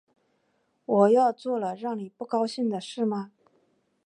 [0.85, 3.31] 我又做了让你不高兴的事吗